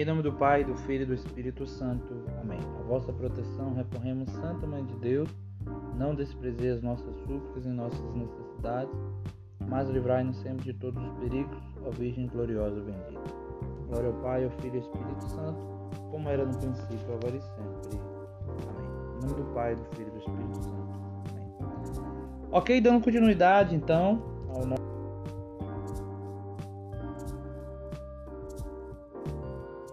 Em 0.00 0.04
nome 0.06 0.22
do 0.22 0.32
Pai, 0.32 0.64
do 0.64 0.74
Filho 0.74 1.02
e 1.02 1.04
do 1.04 1.12
Espírito 1.12 1.66
Santo. 1.66 2.24
Amém. 2.40 2.58
A 2.58 2.82
vossa 2.84 3.12
proteção 3.12 3.74
recorremos, 3.74 4.30
Santa 4.30 4.66
Mãe 4.66 4.82
de 4.82 4.94
Deus. 4.94 5.28
Não 5.94 6.14
desprezei 6.14 6.70
as 6.70 6.82
nossas 6.82 7.14
súplicas 7.16 7.66
e 7.66 7.68
nossas 7.68 8.14
necessidades, 8.14 8.98
mas 9.68 9.90
livrai-nos 9.90 10.38
sempre 10.38 10.64
de 10.64 10.72
todos 10.72 11.04
os 11.04 11.12
perigos, 11.18 11.62
ó 11.84 11.90
Virgem 11.90 12.28
gloriosa 12.28 12.80
bendita. 12.80 13.30
Glória 13.88 14.08
ao 14.08 14.14
Pai, 14.22 14.44
ao 14.44 14.50
Filho 14.62 14.76
e 14.76 14.78
ao 14.78 14.84
Espírito 14.84 15.24
Santo, 15.32 15.60
como 16.10 16.30
era 16.30 16.46
no 16.46 16.56
princípio, 16.56 17.14
agora 17.14 17.36
e 17.36 17.42
sempre. 17.42 17.98
Amém. 18.70 18.90
Em 19.18 19.26
nome 19.26 19.34
do 19.34 19.52
Pai, 19.52 19.76
do 19.76 19.84
Filho 19.94 20.08
e 20.08 20.12
do 20.12 20.18
Espírito 20.18 20.64
Santo. 20.64 20.88
Amém. 21.28 22.48
Ok, 22.52 22.80
dando 22.80 23.04
continuidade 23.04 23.76
então 23.76 24.22
ao 24.48 24.64
nosso 24.64 24.89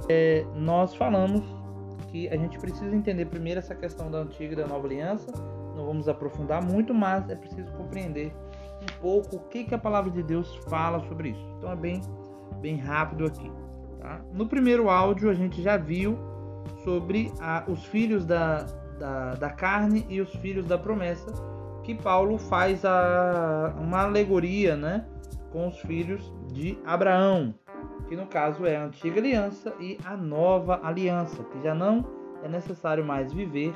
é, 0.09 0.45
nós 0.55 0.95
falamos 0.95 1.43
que 2.09 2.27
a 2.29 2.37
gente 2.37 2.57
precisa 2.57 2.95
entender 2.95 3.25
primeiro 3.25 3.59
essa 3.59 3.75
questão 3.75 4.09
da 4.09 4.19
antiga 4.19 4.53
e 4.53 4.55
da 4.55 4.67
nova 4.67 4.87
aliança. 4.87 5.31
Não 5.75 5.85
vamos 5.85 6.07
aprofundar 6.07 6.63
muito, 6.63 6.93
mas 6.93 7.29
é 7.29 7.35
preciso 7.35 7.71
compreender 7.73 8.33
um 8.81 9.01
pouco 9.01 9.35
o 9.35 9.39
que, 9.49 9.65
que 9.65 9.75
a 9.75 9.77
palavra 9.77 10.09
de 10.09 10.23
Deus 10.23 10.55
fala 10.69 10.99
sobre 11.07 11.29
isso. 11.29 11.53
Então 11.57 11.71
é 11.71 11.75
bem, 11.75 12.01
bem 12.61 12.77
rápido 12.77 13.25
aqui. 13.25 13.51
Tá? 13.99 14.21
No 14.33 14.47
primeiro 14.47 14.89
áudio 14.89 15.29
a 15.29 15.33
gente 15.33 15.61
já 15.61 15.77
viu 15.77 16.17
sobre 16.83 17.31
a, 17.39 17.63
os 17.67 17.83
filhos 17.85 18.25
da, 18.25 18.63
da, 18.97 19.35
da, 19.35 19.49
carne 19.49 20.05
e 20.09 20.21
os 20.21 20.33
filhos 20.37 20.65
da 20.65 20.77
promessa, 20.77 21.31
que 21.83 21.93
Paulo 21.93 22.37
faz 22.37 22.83
a, 22.85 23.75
uma 23.79 24.03
alegoria 24.03 24.75
né, 24.75 25.05
com 25.51 25.67
os 25.67 25.79
filhos 25.79 26.33
de 26.51 26.77
Abraão 26.85 27.53
que 28.07 28.15
no 28.15 28.25
caso 28.25 28.65
é 28.65 28.77
a 28.77 28.85
antiga 28.85 29.19
aliança 29.19 29.73
e 29.79 29.97
a 30.05 30.15
nova 30.15 30.79
aliança, 30.83 31.43
que 31.43 31.61
já 31.61 31.75
não 31.75 32.05
é 32.43 32.47
necessário 32.47 33.03
mais 33.03 33.33
viver 33.33 33.73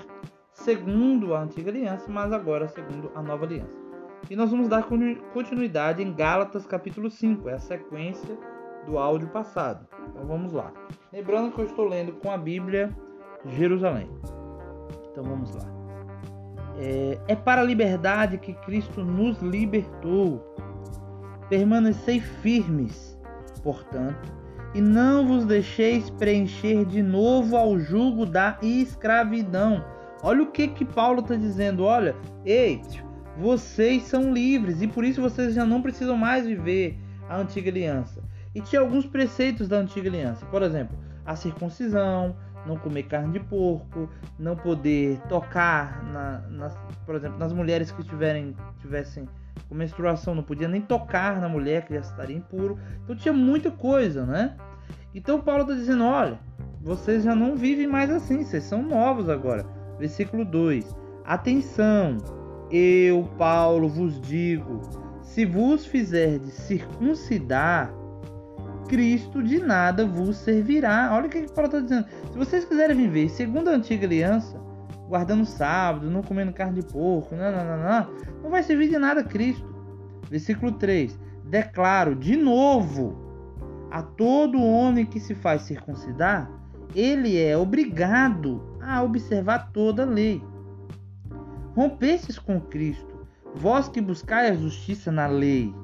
segundo 0.53 1.33
a 1.33 1.41
antiga 1.41 1.69
aliança, 1.69 2.09
mas 2.09 2.31
agora 2.31 2.67
segundo 2.67 3.11
a 3.15 3.21
nova 3.21 3.45
aliança. 3.45 3.81
E 4.29 4.35
nós 4.35 4.51
vamos 4.51 4.67
dar 4.67 4.85
continuidade 5.33 6.03
em 6.03 6.13
Gálatas 6.13 6.65
capítulo 6.65 7.09
5, 7.09 7.49
é 7.49 7.53
a 7.53 7.59
sequência 7.59 8.37
do 8.85 8.97
áudio 8.97 9.27
passado. 9.29 9.85
Então 10.09 10.25
vamos 10.25 10.53
lá. 10.53 10.71
Lembrando 11.11 11.51
que 11.51 11.59
eu 11.59 11.65
estou 11.65 11.87
lendo 11.87 12.13
com 12.13 12.31
a 12.31 12.37
Bíblia 12.37 12.95
Jerusalém. 13.45 14.09
Então 15.11 15.23
vamos 15.23 15.53
lá. 15.55 15.63
É, 16.77 17.19
é 17.27 17.35
para 17.35 17.61
a 17.61 17.63
liberdade 17.63 18.37
que 18.37 18.53
Cristo 18.53 19.03
nos 19.03 19.39
libertou. 19.41 20.55
Permanecei 21.49 22.19
firmes 22.19 23.10
portanto, 23.63 24.31
e 24.73 24.81
não 24.81 25.27
vos 25.27 25.45
deixeis 25.45 26.09
preencher 26.09 26.85
de 26.85 27.01
novo 27.01 27.57
ao 27.57 27.77
jugo 27.77 28.25
da 28.25 28.57
escravidão. 28.61 29.83
Olha 30.23 30.43
o 30.43 30.51
que 30.51 30.67
que 30.67 30.85
Paulo 30.85 31.19
está 31.19 31.35
dizendo. 31.35 31.83
Olha, 31.83 32.15
ei, 32.45 32.81
vocês 33.37 34.03
são 34.03 34.33
livres 34.33 34.81
e 34.81 34.87
por 34.87 35.03
isso 35.03 35.21
vocês 35.21 35.53
já 35.53 35.65
não 35.65 35.81
precisam 35.81 36.15
mais 36.15 36.45
viver 36.45 36.97
a 37.27 37.37
antiga 37.37 37.69
aliança. 37.69 38.23
E 38.53 38.61
tinha 38.61 38.81
alguns 38.81 39.05
preceitos 39.05 39.67
da 39.67 39.77
antiga 39.77 40.09
aliança. 40.09 40.45
Por 40.45 40.61
exemplo, 40.61 40.97
a 41.25 41.35
circuncisão, 41.35 42.35
não 42.65 42.77
comer 42.77 43.03
carne 43.03 43.33
de 43.33 43.39
porco, 43.39 44.09
não 44.37 44.55
poder 44.55 45.19
tocar, 45.27 46.03
na, 46.05 46.69
por 47.05 47.15
exemplo, 47.15 47.37
nas 47.37 47.51
mulheres 47.51 47.91
que 47.91 48.03
tiverem, 48.03 48.55
tivessem 48.79 49.27
com 49.67 49.75
menstruação, 49.75 50.35
não 50.35 50.43
podia 50.43 50.67
nem 50.67 50.81
tocar 50.81 51.39
na 51.39 51.47
mulher 51.47 51.85
que 51.85 51.93
já 51.93 52.01
estaria 52.01 52.37
impuro. 52.37 52.77
Então 53.03 53.15
tinha 53.15 53.33
muita 53.33 53.71
coisa, 53.71 54.25
né? 54.25 54.55
Então 55.13 55.41
Paulo 55.41 55.63
está 55.63 55.73
dizendo: 55.73 56.03
olha, 56.03 56.39
vocês 56.81 57.23
já 57.23 57.35
não 57.35 57.55
vivem 57.55 57.87
mais 57.87 58.09
assim, 58.09 58.43
vocês 58.43 58.63
são 58.63 58.81
novos 58.81 59.29
agora. 59.29 59.65
Versículo 59.99 60.43
2: 60.43 60.95
Atenção, 61.25 62.17
eu, 62.71 63.29
Paulo, 63.37 63.87
vos 63.87 64.19
digo: 64.21 64.81
se 65.21 65.45
vos 65.45 65.85
fizerdes 65.85 66.53
circuncidar, 66.53 67.93
Cristo 68.87 69.41
de 69.41 69.59
nada 69.59 70.05
vos 70.05 70.37
servirá. 70.37 71.09
Olha 71.13 71.27
o 71.27 71.29
que 71.29 71.41
Paulo 71.53 71.67
está 71.67 71.79
dizendo. 71.79 72.05
Se 72.31 72.37
vocês 72.37 72.65
quiserem 72.65 72.97
viver 72.97 73.29
segundo 73.29 73.69
a 73.69 73.73
antiga 73.73 74.05
aliança, 74.05 74.59
guardando 75.11 75.45
sábado, 75.45 76.09
não 76.09 76.23
comendo 76.23 76.53
carne 76.53 76.81
de 76.81 76.87
porco, 76.87 77.35
não, 77.35 77.51
não, 77.51 77.65
não, 77.65 78.09
não, 78.43 78.49
vai 78.49 78.63
servir 78.63 78.89
de 78.89 78.97
nada 78.97 79.21
Cristo. 79.21 79.69
Versículo 80.29 80.71
3: 80.71 81.19
Declaro 81.43 82.15
de 82.15 82.37
novo 82.37 83.17
a 83.91 84.01
todo 84.01 84.63
homem 84.63 85.05
que 85.05 85.19
se 85.19 85.35
faz 85.35 85.63
circuncidar, 85.63 86.49
ele 86.95 87.37
é 87.37 87.57
obrigado 87.57 88.77
a 88.81 89.03
observar 89.03 89.69
toda 89.73 90.03
a 90.03 90.05
lei. 90.05 90.41
Rompestes 91.75 92.39
com 92.39 92.61
Cristo, 92.61 93.27
vós 93.53 93.89
que 93.89 93.99
buscai 93.99 94.49
a 94.49 94.55
justiça 94.55 95.11
na 95.11 95.27
lei. 95.27 95.75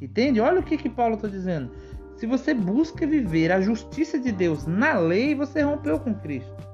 Entende? 0.00 0.40
Olha 0.40 0.60
o 0.60 0.62
que, 0.62 0.78
que 0.78 0.88
Paulo 0.88 1.16
está 1.16 1.28
dizendo. 1.28 1.70
Se 2.16 2.24
você 2.24 2.54
busca 2.54 3.06
viver 3.06 3.52
a 3.52 3.60
justiça 3.60 4.18
de 4.18 4.32
Deus 4.32 4.66
na 4.66 4.94
lei, 4.94 5.34
você 5.34 5.60
rompeu 5.60 6.00
com 6.00 6.14
Cristo 6.14 6.69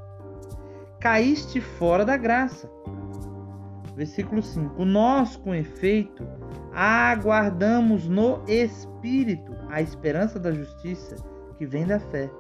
caíste 1.01 1.61
fora 1.61 2.05
da 2.05 2.17
graça. 2.17 2.71
Versículo 3.95 4.43
5: 4.43 4.85
Nós, 4.85 5.37
com 5.37 5.55
efeito, 5.55 6.27
aguardamos 6.73 8.07
no 8.09 8.43
Espírito 8.47 9.55
a 9.71 9.81
esperança 9.81 10.39
da 10.39 10.53
justiça 10.53 11.17
que 11.57 11.67
vem 11.67 11.87
da 11.87 11.99
fé. 11.99 12.31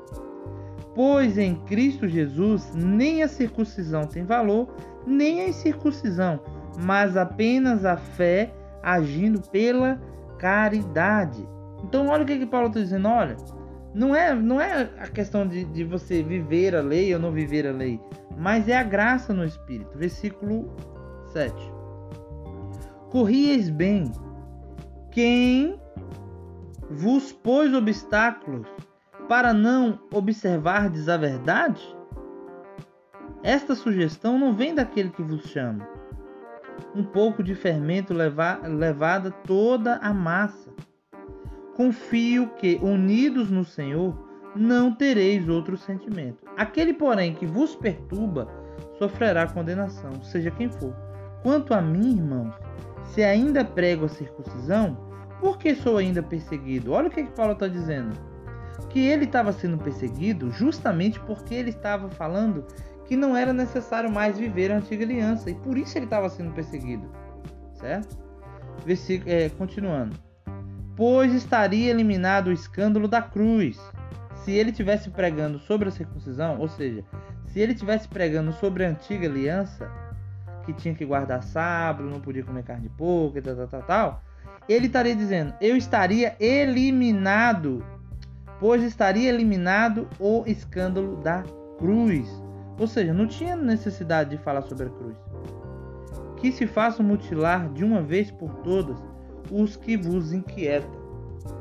Pois 0.94 1.36
em 1.36 1.54
Cristo 1.64 2.08
Jesus 2.08 2.72
nem 2.74 3.22
a 3.22 3.28
circuncisão 3.28 4.06
tem 4.06 4.24
valor, 4.24 4.68
nem 5.06 5.42
a 5.42 5.48
incircuncisão, 5.48 6.40
mas 6.78 7.16
apenas 7.16 7.84
a 7.84 7.96
fé 7.96 8.52
agindo 8.82 9.40
pela 9.50 10.00
caridade. 10.38 11.46
Então, 11.82 12.08
olha 12.08 12.22
o 12.22 12.26
que, 12.26 12.38
que 12.38 12.46
Paulo 12.46 12.68
está 12.68 12.80
dizendo: 12.80 13.08
olha, 13.08 13.36
não 13.94 14.14
é, 14.14 14.34
não 14.34 14.60
é 14.60 14.90
a 14.98 15.08
questão 15.08 15.46
de, 15.46 15.64
de 15.64 15.84
você 15.84 16.22
viver 16.22 16.74
a 16.74 16.80
lei 16.80 17.12
ou 17.14 17.20
não 17.20 17.32
viver 17.32 17.66
a 17.66 17.72
lei, 17.72 18.00
mas 18.36 18.68
é 18.68 18.76
a 18.76 18.82
graça 18.82 19.32
no 19.32 19.44
Espírito. 19.44 19.96
Versículo 19.96 20.74
7. 21.32 21.54
Corrieis 23.10 23.70
bem, 23.70 24.12
quem 25.10 25.80
vos 26.90 27.32
pôs 27.32 27.72
obstáculos 27.72 28.66
para 29.28 29.54
não 29.54 29.98
observardes 30.12 31.08
a 31.08 31.16
verdade? 31.16 31.82
Esta 33.42 33.74
sugestão 33.74 34.38
não 34.38 34.54
vem 34.54 34.74
daquele 34.74 35.10
que 35.10 35.22
vos 35.22 35.44
chama. 35.44 35.88
Um 36.94 37.04
pouco 37.04 37.42
de 37.42 37.54
fermento 37.54 38.12
leva, 38.12 38.60
levada 38.66 39.30
toda 39.30 39.96
a 39.96 40.12
massa. 40.12 40.65
Confio 41.76 42.48
que, 42.56 42.80
unidos 42.82 43.50
no 43.50 43.62
Senhor, 43.62 44.16
não 44.56 44.94
tereis 44.94 45.46
outro 45.46 45.76
sentimento. 45.76 46.38
Aquele, 46.56 46.94
porém, 46.94 47.34
que 47.34 47.44
vos 47.44 47.76
perturba, 47.76 48.48
sofrerá 48.98 49.46
condenação, 49.46 50.22
seja 50.22 50.50
quem 50.50 50.70
for. 50.70 50.96
Quanto 51.42 51.74
a 51.74 51.82
mim, 51.82 52.16
irmãos, 52.16 52.54
se 53.12 53.22
ainda 53.22 53.62
prego 53.62 54.06
a 54.06 54.08
circuncisão, 54.08 54.96
por 55.38 55.58
que 55.58 55.74
sou 55.74 55.98
ainda 55.98 56.22
perseguido? 56.22 56.92
Olha 56.92 57.08
o 57.08 57.10
que, 57.10 57.24
que 57.24 57.32
Paulo 57.32 57.52
está 57.52 57.68
dizendo. 57.68 58.18
Que 58.88 59.00
ele 59.00 59.26
estava 59.26 59.52
sendo 59.52 59.76
perseguido 59.76 60.50
justamente 60.50 61.20
porque 61.20 61.54
ele 61.54 61.70
estava 61.70 62.08
falando 62.08 62.64
que 63.04 63.14
não 63.16 63.36
era 63.36 63.52
necessário 63.52 64.10
mais 64.10 64.38
viver 64.38 64.72
a 64.72 64.78
antiga 64.78 65.04
aliança 65.04 65.50
e 65.50 65.54
por 65.54 65.76
isso 65.76 65.98
ele 65.98 66.06
estava 66.06 66.30
sendo 66.30 66.52
perseguido, 66.52 67.06
certo? 67.74 68.16
Versículo, 68.84 69.30
é, 69.30 69.50
continuando. 69.50 70.25
Pois 70.96 71.34
estaria 71.34 71.90
eliminado 71.90 72.48
o 72.48 72.52
escândalo 72.52 73.06
da 73.06 73.20
cruz 73.20 73.78
se 74.44 74.52
ele 74.52 74.72
tivesse 74.72 75.10
pregando 75.10 75.58
sobre 75.58 75.88
a 75.88 75.92
circuncisão, 75.92 76.58
ou 76.58 76.68
seja, 76.68 77.04
se 77.46 77.60
ele 77.60 77.74
tivesse 77.74 78.08
pregando 78.08 78.52
sobre 78.52 78.84
a 78.84 78.88
antiga 78.88 79.26
aliança, 79.26 79.90
que 80.64 80.72
tinha 80.72 80.94
que 80.94 81.04
guardar 81.04 81.42
sábado, 81.42 82.08
não 82.08 82.20
podia 82.20 82.44
comer 82.44 82.62
carne 82.62 82.84
de 82.84 82.88
porco, 82.90 83.42
tal, 83.42 83.56
tal, 83.56 83.66
tal, 83.66 83.82
tal, 83.82 84.22
ele 84.68 84.86
estaria 84.86 85.14
dizendo: 85.14 85.52
eu 85.60 85.76
estaria 85.76 86.34
eliminado, 86.40 87.84
pois 88.58 88.82
estaria 88.82 89.28
eliminado 89.28 90.08
o 90.18 90.44
escândalo 90.46 91.16
da 91.16 91.42
cruz. 91.78 92.28
Ou 92.78 92.86
seja, 92.86 93.12
não 93.12 93.26
tinha 93.26 93.56
necessidade 93.56 94.30
de 94.30 94.38
falar 94.38 94.62
sobre 94.62 94.86
a 94.86 94.90
cruz. 94.90 95.16
Que 96.36 96.52
se 96.52 96.66
façam 96.66 97.04
mutilar 97.04 97.68
de 97.72 97.84
uma 97.84 98.02
vez 98.02 98.30
por 98.30 98.52
todas 98.56 98.98
os 99.50 99.76
que 99.76 99.96
vos 99.96 100.32
inquietam. 100.32 101.06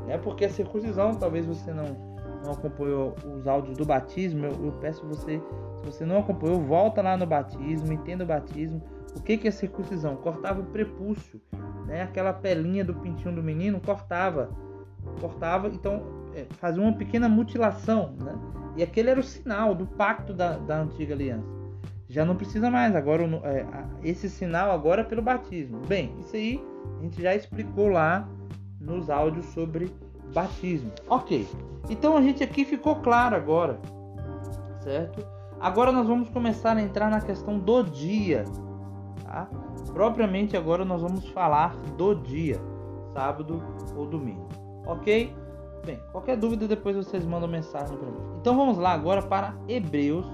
Né? 0.05 0.17
Porque 0.17 0.45
a 0.45 0.49
circuncisão, 0.49 1.13
talvez 1.15 1.45
você 1.45 1.71
não 1.73 2.15
não 2.45 2.53
acompanhou 2.53 3.15
os 3.25 3.47
áudios 3.47 3.75
do 3.75 3.85
batismo, 3.85 4.45
eu, 4.45 4.65
eu 4.65 4.71
peço 4.73 5.05
você, 5.05 5.41
se 5.79 5.85
você 5.85 6.05
não 6.05 6.19
acompanhou, 6.19 6.61
volta 6.61 7.01
lá 7.01 7.17
no 7.17 7.25
batismo, 7.25 7.91
entenda 7.91 8.23
o 8.23 8.27
batismo. 8.27 8.81
O 9.15 9.21
que, 9.21 9.37
que 9.37 9.47
é 9.47 9.51
circuncisão? 9.51 10.15
Cortava 10.17 10.61
o 10.61 10.65
prepúcio, 10.65 11.41
né? 11.87 12.03
Aquela 12.03 12.33
pelinha 12.33 12.83
do 12.83 12.93
pintinho 12.93 13.33
do 13.33 13.41
menino 13.41 13.79
cortava, 13.79 14.49
cortava, 15.19 15.67
então 15.69 16.03
é, 16.35 16.45
fazia 16.57 16.81
uma 16.81 16.93
pequena 16.93 17.27
mutilação, 17.29 18.13
né? 18.21 18.33
E 18.75 18.83
aquele 18.83 19.09
era 19.09 19.19
o 19.19 19.23
sinal 19.23 19.73
do 19.73 19.87
pacto 19.87 20.33
da, 20.33 20.57
da 20.57 20.81
antiga 20.81 21.13
aliança. 21.13 21.47
Já 22.15 22.23
não 22.23 22.37
precisa 22.37 22.71
mais, 22.71 22.95
agora 22.95 23.23
é, 23.43 23.65
esse 24.01 24.29
sinal 24.29 24.71
agora 24.71 25.01
é 25.01 25.03
pelo 25.03 25.21
batismo. 25.21 25.81
Bem, 25.85 26.15
isso 26.21 26.33
aí 26.33 26.63
a 26.97 27.03
gente 27.03 27.21
já 27.21 27.35
explicou 27.35 27.89
lá 27.89 28.25
nos 28.79 29.09
áudios 29.09 29.45
sobre 29.47 29.93
batismo. 30.33 30.93
Ok, 31.09 31.45
então 31.89 32.15
a 32.15 32.21
gente 32.21 32.41
aqui 32.41 32.63
ficou 32.63 32.95
claro 32.95 33.35
agora, 33.35 33.77
certo? 34.79 35.27
Agora 35.59 35.91
nós 35.91 36.07
vamos 36.07 36.29
começar 36.29 36.77
a 36.77 36.81
entrar 36.81 37.11
na 37.11 37.19
questão 37.19 37.59
do 37.59 37.83
dia, 37.83 38.45
tá? 39.25 39.49
Propriamente 39.91 40.55
agora 40.55 40.85
nós 40.85 41.01
vamos 41.01 41.27
falar 41.31 41.75
do 41.97 42.15
dia, 42.15 42.61
sábado 43.11 43.61
ou 43.93 44.05
domingo, 44.05 44.47
ok? 44.85 45.35
Bem, 45.85 45.99
qualquer 46.13 46.37
dúvida 46.37 46.65
depois 46.65 46.95
vocês 46.95 47.25
mandam 47.25 47.49
mensagem 47.49 47.97
para 47.97 48.07
mim. 48.07 48.21
Então 48.39 48.55
vamos 48.55 48.77
lá 48.77 48.93
agora 48.93 49.21
para 49.21 49.53
Hebreus, 49.67 50.25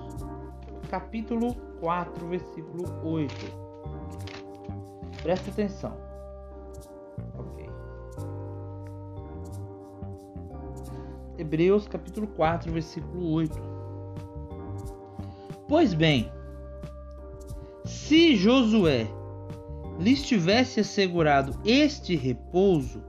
capítulo 0.87 1.70
4, 1.81 2.27
versículo 2.27 2.85
8. 3.03 3.35
Presta 5.21 5.49
atenção. 5.51 6.11
Hebreus, 11.41 11.87
capítulo 11.87 12.27
4, 12.27 12.71
versículo 12.71 13.31
8. 13.31 13.57
Pois 15.67 15.93
bem, 15.93 16.31
se 17.83 18.35
Josué 18.35 19.07
lhes 19.99 20.21
tivesse 20.21 20.81
assegurado 20.81 21.59
este 21.65 22.15
repouso, 22.15 23.03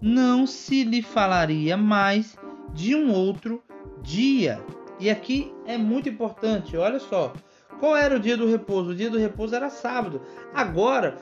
não 0.00 0.46
se 0.46 0.84
lhe 0.84 1.02
falaria 1.02 1.76
mais 1.76 2.38
de 2.72 2.94
um 2.94 3.12
outro 3.12 3.60
dia. 4.02 4.64
E 5.00 5.10
aqui 5.10 5.52
é 5.66 5.76
muito 5.76 6.08
importante, 6.08 6.76
olha 6.76 7.00
só. 7.00 7.32
Qual 7.78 7.96
era 7.96 8.16
o 8.16 8.20
dia 8.20 8.36
do 8.36 8.46
repouso? 8.46 8.90
O 8.90 8.94
dia 8.94 9.10
do 9.10 9.18
repouso 9.18 9.54
era 9.54 9.68
sábado. 9.68 10.22
Agora, 10.54 11.18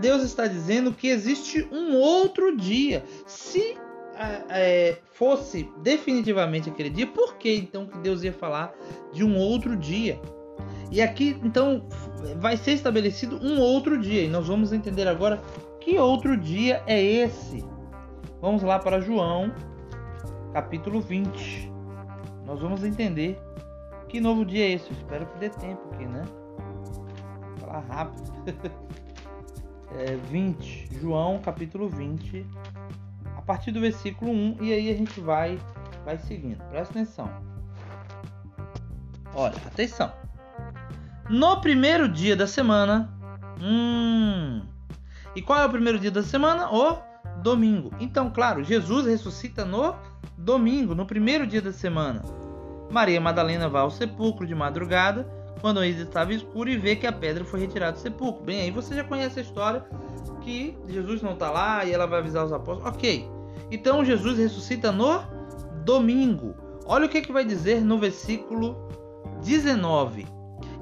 Deus 0.00 0.22
está 0.22 0.46
dizendo 0.46 0.92
que 0.92 1.08
existe 1.08 1.68
um 1.72 1.96
outro 1.96 2.56
dia. 2.56 3.02
Se 3.26 3.76
é, 4.48 4.98
fosse 5.12 5.68
definitivamente 5.78 6.68
aquele 6.68 6.90
dia, 6.90 7.06
por 7.06 7.36
que 7.36 7.56
então 7.56 7.86
que 7.86 7.98
Deus 7.98 8.22
ia 8.22 8.32
falar 8.32 8.74
de 9.12 9.24
um 9.24 9.36
outro 9.36 9.76
dia? 9.76 10.20
E 10.90 11.02
aqui 11.02 11.38
então 11.42 11.86
vai 12.38 12.56
ser 12.56 12.72
estabelecido 12.72 13.38
um 13.42 13.60
outro 13.60 13.98
dia, 13.98 14.22
e 14.22 14.28
nós 14.28 14.46
vamos 14.48 14.72
entender 14.72 15.06
agora 15.06 15.40
que 15.80 15.98
outro 15.98 16.36
dia 16.36 16.82
é 16.86 17.00
esse. 17.00 17.64
Vamos 18.40 18.62
lá 18.62 18.78
para 18.78 19.00
João, 19.00 19.52
capítulo 20.52 21.00
20. 21.00 21.70
Nós 22.46 22.60
vamos 22.60 22.82
entender 22.82 23.38
que 24.08 24.20
novo 24.20 24.44
dia 24.44 24.64
é 24.64 24.72
esse. 24.72 24.90
Eu 24.90 24.96
espero 24.96 25.26
que 25.26 25.38
dê 25.38 25.50
tempo 25.50 25.88
aqui, 25.92 26.06
né? 26.06 26.24
Vou 27.58 27.68
falar 27.68 27.80
rápido. 27.80 28.32
é, 29.98 30.16
20, 30.30 30.88
João, 31.00 31.38
capítulo 31.38 31.88
20, 31.88 32.46
a 33.36 33.42
partir 33.42 33.70
do 33.70 33.80
versículo 33.80 34.30
1, 34.30 34.56
e 34.62 34.72
aí 34.72 34.90
a 34.90 34.96
gente 34.96 35.20
vai, 35.20 35.58
vai 36.04 36.18
seguindo. 36.18 36.62
Presta 36.70 36.92
atenção. 36.92 37.30
Olha, 39.34 39.56
atenção. 39.66 40.12
No 41.28 41.60
primeiro 41.60 42.08
dia 42.08 42.34
da 42.34 42.46
semana. 42.46 43.14
Hum. 43.60 44.62
E 45.36 45.42
qual 45.42 45.60
é 45.60 45.66
o 45.66 45.70
primeiro 45.70 45.98
dia 45.98 46.10
da 46.10 46.22
semana? 46.22 46.72
O 46.72 46.98
domingo. 47.42 47.90
Então, 48.00 48.30
claro, 48.30 48.64
Jesus 48.64 49.06
ressuscita 49.06 49.64
no 49.64 49.94
domingo, 50.36 50.94
no 50.94 51.04
primeiro 51.04 51.46
dia 51.46 51.60
da 51.60 51.72
semana. 51.72 52.22
Maria 52.90 53.20
Madalena 53.20 53.68
vai 53.68 53.82
ao 53.82 53.90
sepulcro 53.90 54.46
de 54.46 54.54
madrugada, 54.54 55.28
quando 55.60 55.80
ainda 55.80 56.02
estava 56.02 56.32
escuro, 56.32 56.70
e 56.70 56.76
vê 56.76 56.96
que 56.96 57.06
a 57.06 57.12
pedra 57.12 57.44
foi 57.44 57.60
retirada 57.60 57.92
do 57.92 57.98
sepulcro. 57.98 58.44
Bem, 58.44 58.60
aí 58.62 58.70
você 58.70 58.94
já 58.94 59.04
conhece 59.04 59.38
a 59.38 59.42
história 59.42 59.84
que 60.42 60.76
Jesus 60.88 61.20
não 61.20 61.32
está 61.32 61.50
lá 61.50 61.84
e 61.84 61.92
ela 61.92 62.06
vai 62.06 62.20
avisar 62.20 62.44
os 62.44 62.52
apóstolos. 62.52 62.94
Ok. 62.94 63.28
Então 63.70 64.04
Jesus 64.04 64.38
ressuscita 64.38 64.90
no 64.90 65.22
domingo. 65.84 66.54
Olha 66.86 67.06
o 67.06 67.08
que, 67.08 67.20
que 67.20 67.32
vai 67.32 67.44
dizer 67.44 67.82
no 67.82 67.98
versículo 67.98 68.88
19. 69.42 70.26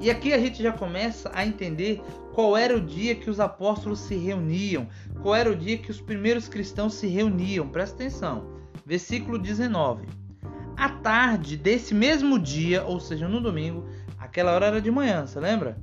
E 0.01 0.11
aqui 0.11 0.33
a 0.33 0.39
gente 0.39 0.63
já 0.63 0.73
começa 0.73 1.31
a 1.35 1.45
entender 1.45 2.03
qual 2.33 2.57
era 2.57 2.77
o 2.77 2.81
dia 2.81 3.15
que 3.15 3.31
os 3.31 3.41
apóstolos 3.41 3.99
se 4.01 4.15
reuniam, 4.15 4.87
qual 5.23 5.35
era 5.35 5.51
o 5.51 5.57
dia 5.57 5.79
que 5.79 5.91
os 5.91 6.01
primeiros 6.01 6.49
cristãos 6.49 6.95
se 6.95 7.07
reuniam. 7.07 7.67
Presta 7.69 7.97
atenção. 7.97 8.47
Versículo 8.85 9.39
19. 9.39 10.07
À 10.77 10.91
tarde 10.91 11.57
desse 11.57 11.95
mesmo 11.95 12.39
dia, 12.39 12.85
ou 12.85 13.01
seja, 13.01 13.27
no 13.27 13.41
domingo, 13.41 13.87
aquela 14.19 14.53
hora 14.53 14.67
era 14.67 14.81
de 14.81 14.91
manhã, 14.91 15.27
você 15.27 15.41
lembra? 15.41 15.79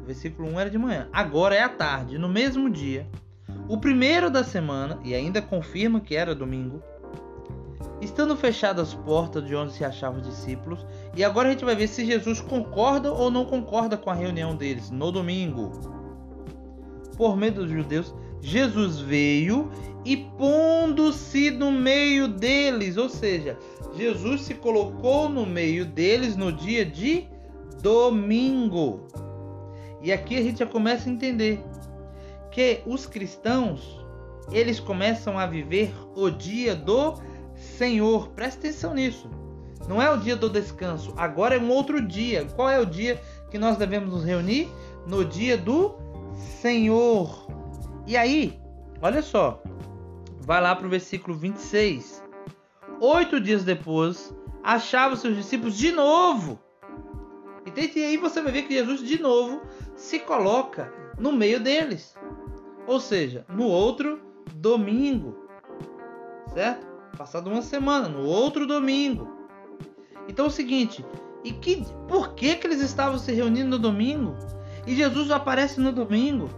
O 0.00 0.06
versículo 0.06 0.48
1 0.48 0.60
era 0.60 0.70
de 0.70 0.78
manhã. 0.78 1.08
Agora 1.12 1.54
é 1.54 1.62
à 1.62 1.68
tarde, 1.68 2.16
no 2.16 2.28
mesmo 2.28 2.70
dia, 2.70 3.06
o 3.68 3.76
primeiro 3.76 4.30
da 4.30 4.42
semana, 4.42 4.98
e 5.04 5.14
ainda 5.14 5.42
confirma 5.42 6.00
que 6.00 6.16
era 6.16 6.34
domingo, 6.34 6.82
estando 8.00 8.34
fechadas 8.36 8.88
as 8.88 8.94
portas 8.94 9.44
de 9.44 9.54
onde 9.54 9.74
se 9.74 9.84
achavam 9.84 10.20
os 10.20 10.26
discípulos, 10.26 10.86
e 11.14 11.22
agora 11.22 11.48
a 11.48 11.50
gente 11.50 11.64
vai 11.64 11.76
ver 11.76 11.88
se 11.88 12.06
Jesus 12.06 12.40
concorda 12.40 13.12
ou 13.12 13.30
não 13.30 13.44
concorda 13.44 13.98
com 13.98 14.08
a 14.08 14.14
reunião 14.14 14.56
deles 14.56 14.90
no 14.90 15.12
domingo 15.12 15.72
por 17.18 17.36
meio 17.36 17.52
dos 17.52 17.68
judeus, 17.68 18.14
Jesus 18.40 19.00
veio 19.00 19.70
e 20.04 20.16
pondo-se 20.16 21.50
no 21.50 21.70
meio 21.70 22.28
deles, 22.28 22.96
ou 22.96 23.08
seja, 23.08 23.58
Jesus 23.96 24.42
se 24.42 24.54
colocou 24.54 25.28
no 25.28 25.44
meio 25.44 25.84
deles 25.84 26.36
no 26.36 26.52
dia 26.52 26.84
de 26.84 27.26
domingo. 27.82 29.06
E 30.02 30.12
aqui 30.12 30.36
a 30.36 30.42
gente 30.42 30.60
já 30.60 30.66
começa 30.66 31.08
a 31.08 31.12
entender 31.12 31.60
que 32.50 32.80
os 32.86 33.06
cristãos, 33.06 34.04
eles 34.52 34.80
começam 34.80 35.38
a 35.38 35.46
viver 35.46 35.92
o 36.14 36.30
dia 36.30 36.74
do 36.74 37.14
Senhor. 37.54 38.28
Presta 38.28 38.60
atenção 38.60 38.94
nisso. 38.94 39.28
Não 39.88 40.00
é 40.00 40.10
o 40.10 40.16
dia 40.18 40.36
do 40.36 40.50
descanso, 40.50 41.12
agora 41.16 41.56
é 41.56 41.58
um 41.58 41.70
outro 41.70 42.00
dia. 42.00 42.46
Qual 42.56 42.68
é 42.68 42.78
o 42.78 42.86
dia 42.86 43.20
que 43.50 43.58
nós 43.58 43.76
devemos 43.76 44.12
nos 44.12 44.24
reunir? 44.24 44.68
No 45.06 45.24
dia 45.24 45.56
do 45.56 45.94
Senhor. 46.60 47.57
E 48.08 48.16
aí, 48.16 48.58
olha 49.02 49.20
só, 49.20 49.62
vai 50.40 50.62
lá 50.62 50.74
para 50.74 50.86
o 50.86 50.88
versículo 50.88 51.36
26. 51.36 52.24
Oito 53.02 53.38
dias 53.38 53.64
depois, 53.64 54.34
achava 54.64 55.14
seus 55.14 55.36
discípulos 55.36 55.76
de 55.76 55.92
novo. 55.92 56.58
E 57.76 58.02
aí 58.02 58.16
você 58.16 58.40
vai 58.40 58.50
ver 58.50 58.62
que 58.62 58.72
Jesus 58.72 59.06
de 59.06 59.20
novo 59.20 59.60
se 59.94 60.20
coloca 60.20 60.90
no 61.18 61.32
meio 61.32 61.60
deles. 61.60 62.16
Ou 62.86 62.98
seja, 62.98 63.44
no 63.46 63.64
outro 63.64 64.18
domingo. 64.54 65.36
Certo? 66.54 66.86
Passado 67.14 67.50
uma 67.50 67.60
semana, 67.60 68.08
no 68.08 68.24
outro 68.24 68.66
domingo. 68.66 69.28
Então 70.26 70.46
é 70.46 70.48
o 70.48 70.50
seguinte, 70.50 71.04
e 71.44 71.52
que 71.52 71.84
por 72.08 72.32
que 72.32 72.56
que 72.56 72.66
eles 72.66 72.80
estavam 72.80 73.18
se 73.18 73.32
reunindo 73.32 73.68
no 73.68 73.78
domingo? 73.78 74.34
E 74.86 74.94
Jesus 74.94 75.30
aparece 75.30 75.78
no 75.78 75.92
domingo, 75.92 76.48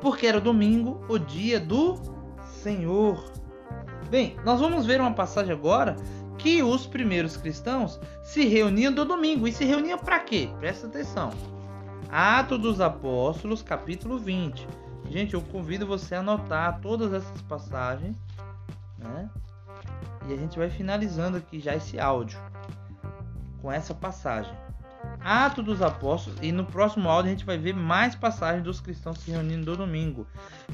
porque 0.00 0.26
era 0.26 0.40
domingo, 0.40 1.04
o 1.08 1.18
dia 1.18 1.60
do 1.60 1.98
Senhor. 2.62 3.32
Bem, 4.08 4.36
nós 4.44 4.60
vamos 4.60 4.86
ver 4.86 5.00
uma 5.00 5.12
passagem 5.12 5.52
agora 5.52 5.96
que 6.38 6.62
os 6.62 6.86
primeiros 6.86 7.36
cristãos 7.36 8.00
se 8.22 8.46
reuniam 8.46 8.92
no 8.92 9.04
domingo. 9.04 9.46
E 9.46 9.52
se 9.52 9.64
reuniam 9.64 9.98
para 9.98 10.18
quê? 10.20 10.48
Presta 10.58 10.86
atenção. 10.86 11.30
Atos 12.10 12.58
dos 12.58 12.80
Apóstolos, 12.80 13.62
capítulo 13.62 14.18
20. 14.18 14.66
Gente, 15.10 15.34
eu 15.34 15.42
convido 15.42 15.86
você 15.86 16.14
a 16.14 16.20
anotar 16.20 16.80
todas 16.80 17.12
essas 17.12 17.42
passagens, 17.42 18.16
né? 18.98 19.28
E 20.28 20.32
a 20.32 20.36
gente 20.36 20.58
vai 20.58 20.70
finalizando 20.70 21.36
aqui 21.36 21.60
já 21.60 21.74
esse 21.74 21.98
áudio 21.98 22.38
com 23.60 23.70
essa 23.70 23.94
passagem. 23.94 24.54
Atos 25.22 25.64
dos 25.64 25.82
Apóstolos 25.82 26.38
e 26.40 26.50
no 26.50 26.64
próximo 26.64 27.08
áudio 27.08 27.30
a 27.30 27.34
gente 27.34 27.44
vai 27.44 27.58
ver 27.58 27.74
mais 27.74 28.14
passagens 28.14 28.64
dos 28.64 28.80
cristãos 28.80 29.18
se 29.18 29.30
reunindo 29.30 29.70
no 29.70 29.76
domingo. 29.76 30.26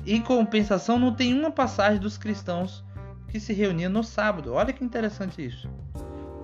Em 0.06 0.20
compensação, 0.20 0.98
não 0.98 1.12
tem 1.12 1.34
uma 1.34 1.50
passagem 1.50 2.00
dos 2.00 2.16
cristãos 2.16 2.84
que 3.28 3.40
se 3.40 3.52
reuniam 3.52 3.90
no 3.90 4.04
sábado. 4.04 4.52
Olha 4.52 4.72
que 4.72 4.84
interessante 4.84 5.44
isso. 5.44 5.68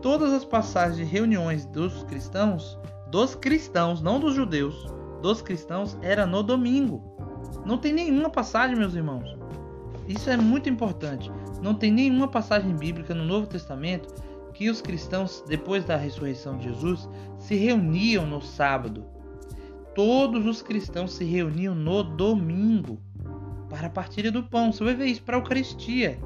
Todas 0.00 0.32
as 0.32 0.44
passagens 0.44 0.96
de 0.96 1.04
reuniões 1.04 1.64
dos 1.66 2.02
cristãos, 2.04 2.76
dos 3.08 3.36
cristãos, 3.36 4.02
não 4.02 4.18
dos 4.18 4.34
judeus, 4.34 4.86
dos 5.22 5.40
cristãos, 5.40 5.96
era 6.02 6.26
no 6.26 6.42
domingo. 6.42 7.16
Não 7.64 7.78
tem 7.78 7.92
nenhuma 7.92 8.28
passagem, 8.28 8.76
meus 8.76 8.94
irmãos. 8.94 9.36
Isso 10.08 10.28
é 10.28 10.36
muito 10.36 10.68
importante. 10.68 11.30
Não 11.62 11.74
tem 11.74 11.92
nenhuma 11.92 12.26
passagem 12.26 12.74
bíblica 12.74 13.14
no 13.14 13.24
Novo 13.24 13.46
Testamento 13.46 14.12
que 14.52 14.70
os 14.70 14.80
cristãos, 14.80 15.42
depois 15.46 15.84
da 15.84 15.96
ressurreição 15.96 16.58
de 16.58 16.64
Jesus, 16.64 17.08
se 17.38 17.54
reuniam 17.54 18.26
no 18.26 18.40
sábado. 18.40 19.04
Todos 19.94 20.46
os 20.46 20.62
cristãos 20.62 21.12
se 21.12 21.24
reuniam 21.24 21.74
no 21.74 22.02
domingo 22.02 22.98
para 23.68 23.86
a 23.86 23.90
partilha 23.90 24.30
do 24.30 24.42
pão. 24.42 24.72
Você 24.72 24.84
vai 24.84 24.94
ver 24.94 25.06
isso 25.06 25.22
para 25.22 25.36
a 25.36 25.40
Eucaristia. 25.40 26.18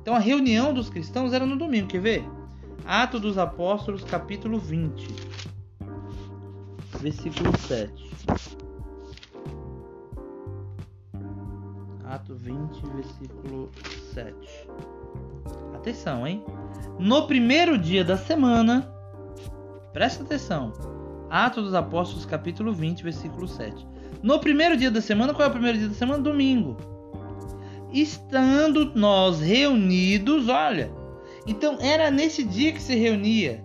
Então 0.00 0.14
a 0.14 0.18
reunião 0.18 0.72
dos 0.72 0.88
cristãos 0.88 1.32
era 1.32 1.44
no 1.44 1.56
domingo, 1.56 1.88
quer 1.88 2.00
ver? 2.00 2.24
Atos 2.86 3.20
dos 3.20 3.38
Apóstolos, 3.38 4.02
capítulo 4.02 4.58
20, 4.58 5.08
versículo 7.00 7.56
7. 7.58 8.10
Atos 12.04 12.42
20, 12.42 12.86
versículo 12.96 13.70
7. 14.12 14.34
Atenção, 15.74 16.26
hein? 16.26 16.44
No 16.98 17.26
primeiro 17.26 17.78
dia 17.78 18.04
da 18.04 18.16
semana, 18.16 18.92
presta 19.92 20.22
atenção. 20.22 20.72
Atos 21.30 21.64
dos 21.64 21.74
Apóstolos, 21.74 22.26
capítulo 22.26 22.72
20, 22.72 23.02
versículo 23.02 23.46
7. 23.46 23.86
No 24.22 24.38
primeiro 24.38 24.76
dia 24.76 24.90
da 24.90 25.00
semana, 25.00 25.32
qual 25.32 25.46
é 25.46 25.48
o 25.48 25.52
primeiro 25.52 25.78
dia 25.78 25.88
da 25.88 25.94
semana? 25.94 26.22
Domingo. 26.22 26.76
Estando 27.92 28.92
nós 28.94 29.40
reunidos, 29.40 30.48
olha, 30.48 30.92
então 31.46 31.78
era 31.80 32.10
nesse 32.10 32.44
dia 32.44 32.72
que 32.72 32.82
se 32.82 32.94
reunia. 32.94 33.64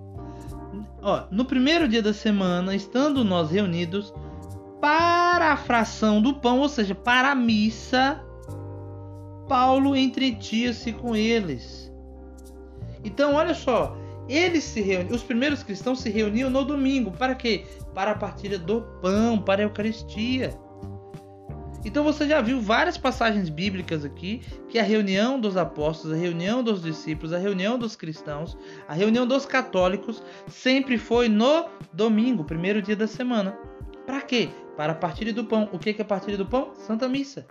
Ó, 1.01 1.23
no 1.29 1.45
primeiro 1.45 1.87
dia 1.87 2.01
da 2.01 2.13
semana, 2.13 2.75
estando 2.75 3.23
nós 3.23 3.51
reunidos 3.51 4.13
para 4.81 5.51
a 5.51 5.57
fração 5.57 6.21
do 6.21 6.35
pão, 6.35 6.59
ou 6.59 6.69
seja, 6.69 6.95
para 6.95 7.31
a 7.31 7.35
missa, 7.35 8.23
Paulo 9.47 9.95
entretia-se 9.95 10.91
com 10.93 11.15
eles. 11.15 11.84
Então, 13.05 13.35
olha 13.35 13.53
só, 13.53 13.95
eles 14.27 14.63
se 14.63 14.81
reuniam, 14.81 15.15
os 15.15 15.23
primeiros 15.23 15.61
cristãos 15.63 16.01
se 16.01 16.09
reuniam 16.09 16.49
no 16.49 16.65
domingo, 16.65 17.11
para 17.11 17.35
quê? 17.35 17.63
Para 17.93 18.11
a 18.11 18.15
partilha 18.15 18.57
do 18.57 18.81
pão, 19.01 19.39
para 19.39 19.61
a 19.61 19.65
Eucaristia. 19.65 20.57
Então 21.85 22.03
você 22.03 22.27
já 22.27 22.41
viu 22.41 22.59
várias 22.59 22.97
passagens 22.97 23.47
bíblicas 23.47 24.03
aqui 24.03 24.41
que 24.67 24.79
a 24.79 24.83
reunião 24.83 25.39
dos 25.39 25.55
apóstolos, 25.55 26.17
a 26.17 26.19
reunião 26.19 26.63
dos 26.63 26.81
discípulos, 26.81 27.31
a 27.31 27.37
reunião 27.37 27.77
dos 27.77 27.95
cristãos, 27.95 28.57
a 28.87 28.93
reunião 28.95 29.27
dos 29.27 29.45
católicos 29.45 30.23
sempre 30.47 30.97
foi 30.97 31.29
no 31.29 31.69
domingo, 31.93 32.43
primeiro 32.43 32.81
dia 32.81 32.95
da 32.95 33.05
semana. 33.05 33.55
Para 34.03 34.19
quê? 34.21 34.49
Para 34.75 34.93
a 34.93 34.95
partilha 34.95 35.31
do 35.31 35.45
pão. 35.45 35.69
O 35.71 35.77
que 35.77 35.91
é 35.91 36.01
a 36.01 36.05
partilha 36.05 36.37
do 36.37 36.45
pão? 36.47 36.73
Santa 36.73 37.07
Missa. 37.07 37.45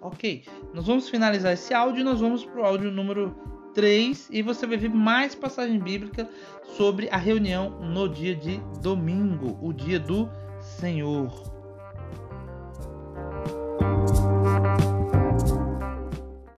Ok, 0.00 0.44
nós 0.72 0.86
vamos 0.86 1.08
finalizar 1.08 1.52
esse 1.52 1.74
áudio 1.74 2.02
e 2.02 2.04
nós 2.04 2.20
vamos 2.20 2.44
para 2.44 2.60
o 2.60 2.64
áudio 2.64 2.90
número 2.92 3.34
3 3.74 4.28
e 4.30 4.42
você 4.42 4.66
vai 4.66 4.76
ver 4.76 4.90
mais 4.90 5.34
passagem 5.34 5.78
bíblica 5.78 6.28
sobre 6.76 7.08
a 7.10 7.16
reunião 7.16 7.70
no 7.80 8.08
dia 8.08 8.34
de 8.34 8.58
domingo, 8.80 9.58
o 9.60 9.72
dia 9.72 9.98
do 9.98 10.28
Senhor. 10.60 11.59